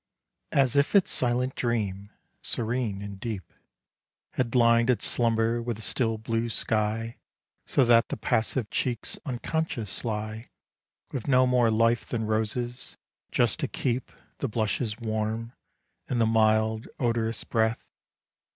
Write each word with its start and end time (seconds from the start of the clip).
As 0.51 0.75
if 0.75 0.95
its 0.95 1.11
silent 1.11 1.53
dream, 1.53 2.09
serene 2.41 3.03
and 3.03 3.19
deep, 3.19 3.53
Had 4.31 4.55
lined 4.55 4.89
its 4.89 5.05
slumber 5.05 5.61
with 5.61 5.77
a 5.77 5.81
still 5.83 6.17
blue 6.17 6.49
sky 6.49 7.17
So 7.67 7.85
that 7.85 8.09
the 8.09 8.17
passive 8.17 8.71
cheeks 8.71 9.19
unconscious 9.27 10.03
lie 10.03 10.49
With 11.11 11.27
no 11.27 11.45
more 11.45 11.69
life 11.69 12.07
than 12.07 12.25
roses 12.25 12.97
just 13.31 13.59
to 13.59 13.67
keep 13.67 14.11
The 14.39 14.47
blushes 14.49 14.97
warm, 14.97 15.53
and 16.07 16.19
the 16.19 16.25
mild, 16.25 16.87
odorous 16.99 17.43
breath. 17.43 17.85